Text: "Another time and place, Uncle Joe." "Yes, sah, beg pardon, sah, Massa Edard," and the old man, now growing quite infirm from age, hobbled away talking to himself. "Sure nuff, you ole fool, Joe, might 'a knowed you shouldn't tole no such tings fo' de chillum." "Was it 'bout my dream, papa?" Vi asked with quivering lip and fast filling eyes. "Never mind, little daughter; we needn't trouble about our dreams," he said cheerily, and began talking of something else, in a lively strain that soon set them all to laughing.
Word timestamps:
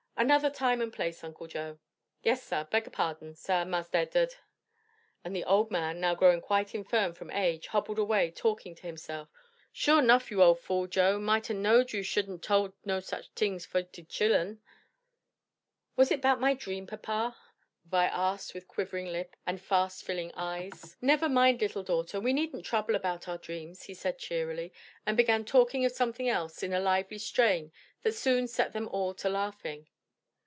"Another 0.17 0.51
time 0.51 0.81
and 0.81 0.93
place, 0.93 1.23
Uncle 1.23 1.47
Joe." 1.47 1.79
"Yes, 2.21 2.43
sah, 2.43 2.63
beg 2.63 2.93
pardon, 2.93 3.33
sah, 3.33 3.65
Massa 3.65 3.97
Edard," 4.05 4.35
and 5.23 5.35
the 5.35 5.43
old 5.45 5.71
man, 5.71 5.99
now 5.99 6.13
growing 6.13 6.41
quite 6.41 6.75
infirm 6.75 7.15
from 7.15 7.31
age, 7.31 7.65
hobbled 7.65 7.97
away 7.97 8.29
talking 8.29 8.75
to 8.75 8.83
himself. 8.85 9.29
"Sure 9.73 9.99
nuff, 9.99 10.29
you 10.29 10.43
ole 10.43 10.53
fool, 10.53 10.85
Joe, 10.85 11.17
might 11.17 11.49
'a 11.49 11.55
knowed 11.55 11.91
you 11.91 12.03
shouldn't 12.03 12.43
tole 12.43 12.71
no 12.85 12.99
such 12.99 13.33
tings 13.33 13.65
fo' 13.65 13.81
de 13.81 14.03
chillum." 14.03 14.59
"Was 15.95 16.11
it 16.11 16.21
'bout 16.21 16.39
my 16.39 16.53
dream, 16.53 16.85
papa?" 16.85 17.35
Vi 17.85 18.05
asked 18.05 18.53
with 18.53 18.67
quivering 18.67 19.07
lip 19.07 19.35
and 19.47 19.59
fast 19.59 20.03
filling 20.03 20.31
eyes. 20.35 20.95
"Never 21.01 21.29
mind, 21.29 21.61
little 21.63 21.81
daughter; 21.81 22.19
we 22.21 22.31
needn't 22.31 22.63
trouble 22.63 22.93
about 22.93 23.27
our 23.27 23.39
dreams," 23.39 23.83
he 23.85 23.95
said 23.95 24.19
cheerily, 24.19 24.71
and 25.03 25.17
began 25.17 25.43
talking 25.45 25.83
of 25.83 25.91
something 25.93 26.29
else, 26.29 26.61
in 26.61 26.73
a 26.73 26.79
lively 26.79 27.17
strain 27.17 27.71
that 28.03 28.11
soon 28.13 28.47
set 28.47 28.71
them 28.71 28.87
all 28.89 29.15
to 29.15 29.27
laughing. 29.27 29.87